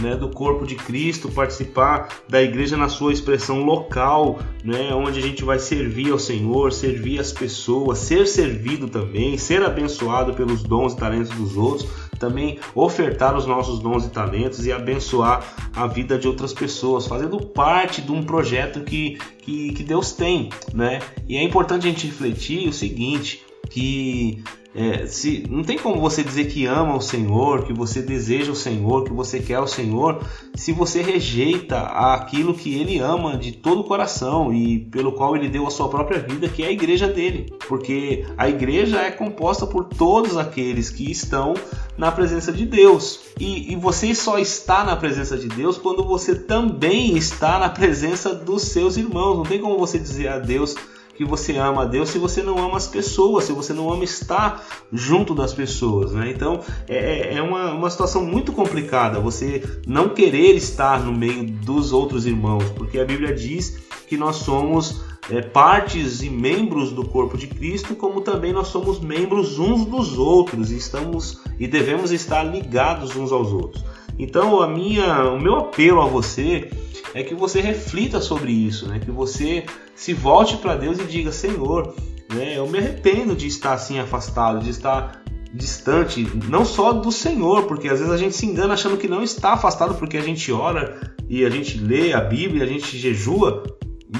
né, 0.00 0.16
do 0.16 0.30
corpo 0.30 0.66
de 0.66 0.76
Cristo, 0.76 1.28
participar 1.28 2.08
da 2.26 2.42
igreja 2.42 2.74
na 2.74 2.88
sua 2.88 3.12
expressão 3.12 3.64
local, 3.64 4.38
né, 4.64 4.94
onde 4.94 5.18
a 5.18 5.22
gente 5.22 5.44
vai 5.44 5.58
servir 5.58 6.10
ao 6.10 6.18
Senhor, 6.18 6.72
servir 6.72 7.20
as 7.20 7.32
pessoas, 7.32 7.98
ser 7.98 8.26
servido 8.26 8.88
também, 8.88 9.36
ser 9.36 9.62
abençoado 9.62 10.32
pelos 10.32 10.62
dons 10.62 10.94
e 10.94 10.96
talentos 10.96 11.30
dos 11.32 11.54
outros, 11.54 11.86
também 12.18 12.58
ofertar 12.74 13.36
os 13.36 13.44
nossos 13.44 13.78
dons 13.78 14.06
e 14.06 14.08
talentos 14.08 14.64
e 14.64 14.72
abençoar 14.72 15.44
a 15.74 15.86
vida 15.86 16.18
de 16.18 16.26
outras 16.26 16.54
pessoas, 16.54 17.06
fazendo 17.06 17.38
parte 17.38 18.00
de 18.00 18.10
um 18.10 18.22
projeto 18.22 18.80
que, 18.80 19.18
que, 19.42 19.74
que 19.74 19.82
Deus 19.82 20.12
tem. 20.12 20.48
Né? 20.72 21.00
E 21.28 21.36
é 21.36 21.42
importante 21.42 21.86
a 21.86 21.90
gente 21.90 22.06
refletir 22.06 22.66
o 22.66 22.72
seguinte, 22.72 23.44
que 23.68 24.42
é, 24.76 25.06
se 25.06 25.46
não 25.48 25.64
tem 25.64 25.78
como 25.78 25.98
você 25.98 26.22
dizer 26.22 26.48
que 26.48 26.66
ama 26.66 26.94
o 26.94 27.00
Senhor, 27.00 27.64
que 27.64 27.72
você 27.72 28.02
deseja 28.02 28.52
o 28.52 28.56
Senhor, 28.56 29.04
que 29.04 29.12
você 29.12 29.40
quer 29.40 29.58
o 29.58 29.66
Senhor, 29.66 30.22
se 30.54 30.70
você 30.70 31.00
rejeita 31.00 31.78
aquilo 31.78 32.52
que 32.52 32.74
Ele 32.74 32.98
ama 32.98 33.38
de 33.38 33.52
todo 33.52 33.80
o 33.80 33.84
coração 33.84 34.52
e 34.52 34.80
pelo 34.80 35.12
qual 35.12 35.34
Ele 35.34 35.48
deu 35.48 35.66
a 35.66 35.70
sua 35.70 35.88
própria 35.88 36.20
vida, 36.20 36.46
que 36.46 36.62
é 36.62 36.66
a 36.66 36.72
igreja 36.72 37.08
dele, 37.08 37.54
porque 37.66 38.26
a 38.36 38.50
igreja 38.50 39.00
é 39.00 39.10
composta 39.10 39.66
por 39.66 39.84
todos 39.84 40.36
aqueles 40.36 40.90
que 40.90 41.10
estão 41.10 41.54
na 41.96 42.12
presença 42.12 42.52
de 42.52 42.66
Deus 42.66 43.20
e, 43.40 43.72
e 43.72 43.76
você 43.76 44.14
só 44.14 44.38
está 44.38 44.84
na 44.84 44.94
presença 44.94 45.38
de 45.38 45.48
Deus 45.48 45.78
quando 45.78 46.04
você 46.04 46.34
também 46.34 47.16
está 47.16 47.58
na 47.58 47.70
presença 47.70 48.34
dos 48.34 48.64
seus 48.64 48.98
irmãos. 48.98 49.36
Não 49.36 49.44
tem 49.44 49.58
como 49.58 49.78
você 49.78 49.98
dizer 49.98 50.28
a 50.28 50.38
Deus 50.38 50.74
que 51.16 51.24
você 51.24 51.56
ama 51.56 51.82
a 51.82 51.84
Deus 51.84 52.10
se 52.10 52.18
você 52.18 52.42
não 52.42 52.58
ama 52.58 52.76
as 52.76 52.86
pessoas, 52.86 53.44
se 53.44 53.52
você 53.52 53.72
não 53.72 53.90
ama 53.90 54.04
estar 54.04 54.64
junto 54.92 55.34
das 55.34 55.52
pessoas. 55.52 56.12
Né? 56.12 56.30
Então 56.30 56.60
é, 56.88 56.96
é, 56.96 57.34
é 57.36 57.42
uma, 57.42 57.72
uma 57.72 57.90
situação 57.90 58.24
muito 58.24 58.52
complicada 58.52 59.18
você 59.20 59.62
não 59.86 60.10
querer 60.10 60.54
estar 60.54 61.00
no 61.04 61.12
meio 61.12 61.44
dos 61.50 61.92
outros 61.92 62.26
irmãos, 62.26 62.64
porque 62.70 62.98
a 62.98 63.04
Bíblia 63.04 63.34
diz 63.34 63.78
que 64.06 64.16
nós 64.16 64.36
somos 64.36 65.02
é, 65.30 65.40
partes 65.42 66.22
e 66.22 66.30
membros 66.30 66.92
do 66.92 67.04
corpo 67.04 67.36
de 67.36 67.46
Cristo, 67.46 67.96
como 67.96 68.20
também 68.20 68.52
nós 68.52 68.68
somos 68.68 69.00
membros 69.00 69.58
uns 69.58 69.84
dos 69.84 70.16
outros 70.18 70.70
e 70.70 70.76
estamos 70.76 71.40
e 71.58 71.66
devemos 71.66 72.12
estar 72.12 72.42
ligados 72.44 73.16
uns 73.16 73.32
aos 73.32 73.48
outros. 73.48 73.84
Então 74.18 74.60
a 74.60 74.68
minha, 74.68 75.24
o 75.30 75.40
meu 75.40 75.56
apelo 75.56 76.00
a 76.00 76.06
você 76.06 76.70
é 77.14 77.22
que 77.22 77.34
você 77.34 77.60
reflita 77.60 78.20
sobre 78.20 78.52
isso, 78.52 78.88
né? 78.88 78.98
Que 78.98 79.10
você 79.10 79.64
se 79.94 80.12
volte 80.12 80.56
para 80.56 80.76
Deus 80.76 80.98
e 80.98 81.04
diga: 81.04 81.32
Senhor, 81.32 81.94
né, 82.32 82.58
eu 82.58 82.66
me 82.66 82.78
arrependo 82.78 83.34
de 83.34 83.46
estar 83.46 83.72
assim 83.74 83.98
afastado, 83.98 84.60
de 84.60 84.70
estar 84.70 85.22
distante, 85.52 86.28
não 86.48 86.64
só 86.64 86.92
do 86.92 87.10
Senhor, 87.10 87.64
porque 87.64 87.88
às 87.88 87.98
vezes 87.98 88.12
a 88.12 88.18
gente 88.18 88.36
se 88.36 88.44
engana 88.44 88.74
achando 88.74 88.96
que 88.96 89.08
não 89.08 89.22
está 89.22 89.54
afastado 89.54 89.94
porque 89.94 90.18
a 90.18 90.22
gente 90.22 90.52
ora 90.52 91.14
e 91.28 91.44
a 91.44 91.50
gente 91.50 91.78
lê 91.78 92.12
a 92.12 92.20
Bíblia, 92.20 92.64
a 92.64 92.66
gente 92.66 92.98
jejua, 92.98 93.62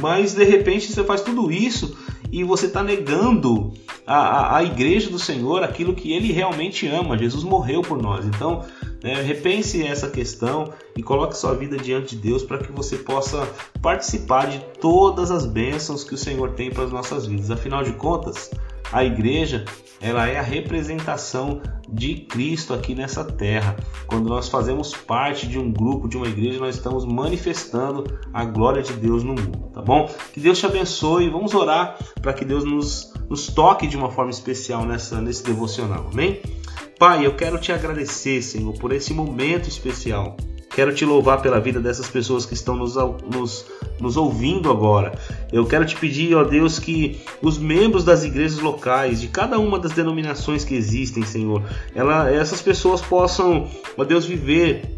mas 0.00 0.34
de 0.34 0.44
repente 0.44 0.90
você 0.90 1.04
faz 1.04 1.20
tudo 1.20 1.50
isso 1.50 1.96
e 2.30 2.44
você 2.44 2.66
está 2.66 2.82
negando 2.82 3.72
a, 4.06 4.16
a, 4.16 4.56
a, 4.58 4.64
igreja 4.64 5.10
do 5.10 5.18
Senhor 5.18 5.62
aquilo 5.62 5.94
que 5.94 6.12
ele 6.12 6.32
realmente 6.32 6.86
ama. 6.86 7.18
Jesus 7.18 7.44
morreu 7.44 7.82
por 7.82 8.00
nós. 8.00 8.24
Então, 8.24 8.64
né? 9.02 9.22
Repense 9.22 9.86
essa 9.86 10.08
questão 10.08 10.72
e 10.96 11.02
coloque 11.02 11.36
sua 11.36 11.54
vida 11.54 11.76
diante 11.76 12.16
de 12.16 12.22
Deus 12.22 12.42
para 12.42 12.58
que 12.58 12.72
você 12.72 12.96
possa 12.96 13.48
participar 13.80 14.48
de 14.48 14.58
todas 14.80 15.30
as 15.30 15.46
bênçãos 15.46 16.02
que 16.02 16.14
o 16.14 16.18
Senhor 16.18 16.50
tem 16.52 16.70
para 16.70 16.84
as 16.84 16.90
nossas 16.90 17.26
vidas. 17.26 17.50
Afinal 17.50 17.82
de 17.82 17.92
contas, 17.92 18.50
a 18.92 19.04
igreja 19.04 19.64
ela 20.00 20.26
é 20.28 20.38
a 20.38 20.42
representação 20.42 21.60
de 21.88 22.16
Cristo 22.16 22.74
aqui 22.74 22.94
nessa 22.94 23.24
terra. 23.24 23.76
Quando 24.06 24.28
nós 24.28 24.48
fazemos 24.48 24.94
parte 24.94 25.46
de 25.46 25.58
um 25.58 25.72
grupo, 25.72 26.08
de 26.08 26.16
uma 26.16 26.26
igreja, 26.26 26.58
nós 26.58 26.76
estamos 26.76 27.04
manifestando 27.04 28.04
a 28.32 28.44
glória 28.44 28.82
de 28.82 28.92
Deus 28.94 29.22
no 29.22 29.34
mundo, 29.34 29.70
tá 29.72 29.82
bom? 29.82 30.08
Que 30.32 30.40
Deus 30.40 30.58
te 30.58 30.66
abençoe. 30.66 31.30
Vamos 31.30 31.54
orar 31.54 31.98
para 32.20 32.32
que 32.32 32.44
Deus 32.44 32.64
nos, 32.64 33.12
nos 33.28 33.46
toque 33.46 33.86
de 33.86 33.96
uma 33.96 34.10
forma 34.10 34.30
especial 34.30 34.84
nessa, 34.84 35.20
nesse 35.20 35.44
devocional, 35.44 36.08
amém? 36.12 36.40
Pai, 36.98 37.26
eu 37.26 37.34
quero 37.34 37.58
te 37.58 37.72
agradecer, 37.72 38.40
Senhor, 38.42 38.72
por 38.78 38.92
esse 38.92 39.12
momento 39.12 39.68
especial. 39.68 40.36
Quero 40.76 40.94
te 40.94 41.04
louvar 41.04 41.40
pela 41.40 41.60
vida 41.60 41.80
dessas 41.80 42.08
pessoas 42.08 42.44
que 42.44 42.54
estão 42.54 42.76
nos, 42.76 42.96
nos, 43.30 43.64
nos 44.00 44.16
ouvindo 44.16 44.70
agora. 44.70 45.18
Eu 45.52 45.64
quero 45.66 45.84
te 45.84 45.96
pedir, 45.96 46.34
ó 46.34 46.44
Deus, 46.44 46.78
que 46.78 47.20
os 47.40 47.58
membros 47.58 48.04
das 48.04 48.24
igrejas 48.24 48.58
locais, 48.58 49.20
de 49.20 49.28
cada 49.28 49.58
uma 49.58 49.78
das 49.78 49.92
denominações 49.92 50.64
que 50.64 50.74
existem, 50.74 51.22
Senhor, 51.24 51.62
ela, 51.94 52.30
essas 52.30 52.60
pessoas 52.60 53.00
possam, 53.00 53.68
ó 53.96 54.04
Deus, 54.04 54.26
viver 54.26 54.95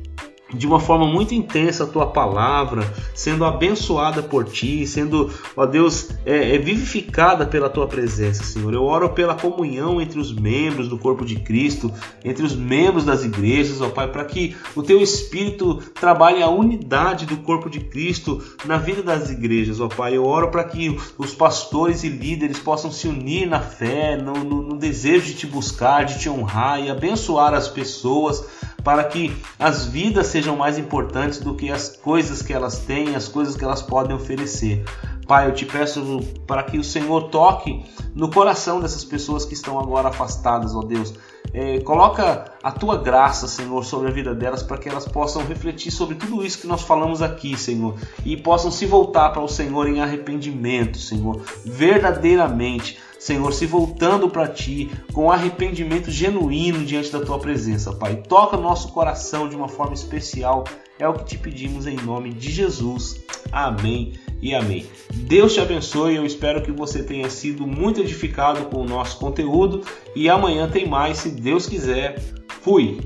de 0.53 0.67
uma 0.67 0.81
forma 0.81 1.07
muito 1.07 1.35
intensa 1.35 1.85
a 1.85 1.87
tua 1.87 2.07
palavra, 2.07 2.91
sendo 3.15 3.45
abençoada 3.45 4.23
por 4.23 4.45
ti, 4.45 4.87
sendo, 4.87 5.31
ó 5.57 5.67
Deus, 5.67 6.11
é, 6.25 6.55
é, 6.55 6.59
vivificada 6.59 7.45
pela 7.45 7.69
tua 7.69 7.87
presença, 7.87 8.43
Senhor. 8.43 8.73
Eu 8.73 8.85
oro 8.85 9.11
pela 9.11 9.35
comunhão 9.35 10.01
entre 10.01 10.19
os 10.19 10.33
membros 10.33 10.89
do 10.89 10.99
corpo 10.99 11.25
de 11.25 11.37
Cristo, 11.37 11.93
entre 12.25 12.45
os 12.45 12.55
membros 12.55 13.05
das 13.05 13.25
igrejas, 13.25 13.81
ó 13.81 13.91
Pai, 13.91 14.11
para 14.11 14.25
que 14.25 14.57
o 14.75 14.83
teu 14.83 15.01
Espírito 15.03 15.83
trabalhe 15.95 16.43
a 16.43 16.49
unidade 16.49 17.27
do 17.27 17.37
corpo 17.39 17.69
de 17.69 17.81
Cristo 17.81 18.43
na 18.65 18.79
vida 18.79 19.03
das 19.03 19.31
igrejas, 19.31 19.81
ó 19.81 19.89
Pai. 19.89 20.17
Eu 20.17 20.25
oro 20.25 20.51
para 20.51 20.65
que 20.65 20.99
os 21.19 21.35
pastores 21.35 22.05
e 22.05 22.09
líderes 22.09 22.59
possam 22.59 22.91
se 22.91 23.07
unir 23.07 23.47
na 23.47 23.61
fé, 23.61 24.17
no, 24.17 24.33
no, 24.33 24.63
no 24.63 24.79
desejo 24.79 25.27
de 25.27 25.35
te 25.35 25.47
buscar, 25.47 26.05
de 26.05 26.19
te 26.19 26.29
honrar 26.29 26.81
e 26.81 26.91
abençoar 26.91 27.53
as 27.53 27.69
pessoas 27.69 28.45
para 28.89 29.05
que 29.05 29.37
as 29.59 29.85
vidas 29.85 30.29
sejam 30.29 30.57
mais 30.57 30.79
importantes 30.79 31.41
do 31.41 31.55
que 31.55 31.71
as 31.71 31.95
coisas 31.95 32.41
que 32.41 32.55
elas 32.55 32.79
têm, 32.79 33.15
as 33.15 33.29
coisas 33.29 33.55
que 33.55 33.63
elas 33.63 33.83
podem 33.83 34.17
oferecer. 34.17 34.83
Pai, 35.29 35.47
eu 35.47 35.53
te 35.53 35.67
peço 35.67 36.21
para 36.47 36.63
que 36.63 36.79
o 36.79 36.83
Senhor 36.83 37.25
toque 37.25 37.85
no 38.15 38.31
coração 38.31 38.81
dessas 38.81 39.05
pessoas 39.05 39.45
que 39.45 39.53
estão 39.53 39.79
agora 39.79 40.09
afastadas, 40.09 40.75
ó 40.75 40.81
Deus. 40.81 41.13
É, 41.53 41.81
coloca 41.81 42.51
a 42.63 42.73
tua 42.73 42.97
graça, 42.97 43.47
Senhor, 43.47 43.85
sobre 43.85 44.09
a 44.09 44.11
vida 44.11 44.35
delas 44.35 44.63
para 44.63 44.79
que 44.79 44.89
elas 44.89 45.07
possam 45.07 45.45
refletir 45.45 45.93
sobre 45.93 46.15
tudo 46.15 46.43
isso 46.43 46.59
que 46.59 46.67
nós 46.67 46.81
falamos 46.81 47.21
aqui, 47.21 47.59
Senhor, 47.59 47.95
e 48.25 48.39
possam 48.39 48.71
se 48.71 48.87
voltar 48.87 49.29
para 49.29 49.43
o 49.43 49.49
Senhor 49.49 49.87
em 49.87 50.01
arrependimento, 50.01 50.99
Senhor, 50.99 51.43
verdadeiramente 51.63 52.99
Senhor, 53.19 53.53
se 53.53 53.67
voltando 53.67 54.31
para 54.31 54.49
Ti 54.49 54.91
com 55.13 55.31
arrependimento 55.31 56.11
genuíno 56.11 56.87
diante 56.87 57.13
da 57.13 57.21
Tua 57.21 57.39
presença, 57.39 57.93
Pai. 57.93 58.17
Toca 58.17 58.57
nosso 58.57 58.93
coração 58.93 59.47
de 59.47 59.57
uma 59.57 59.69
forma 59.69 59.93
especial, 59.93 60.65
é 60.99 61.07
o 61.07 61.13
que 61.13 61.25
te 61.25 61.37
pedimos 61.37 61.87
em 61.87 61.97
nome 61.97 62.33
de 62.33 62.51
Jesus. 62.51 63.21
Amém 63.53 64.15
e 64.41 64.55
amém. 64.55 64.87
Deus 65.13 65.55
te 65.55 65.61
abençoe, 65.61 66.17
eu 66.17 66.25
espero 66.25 66.63
que 66.63 66.71
você 66.71 67.03
tenha 67.03 67.29
sido 67.29 67.67
muito 67.67 68.01
edificado 68.01 68.67
com 68.67 68.83
o 68.83 68.89
nosso 68.89 69.19
conteúdo 69.19 69.83
e 70.15 70.29
amanhã 70.29 70.69
tem 70.69 70.87
mais, 70.87 71.19
se 71.19 71.31
Deus 71.31 71.67
quiser. 71.67 72.23
Fui! 72.61 72.99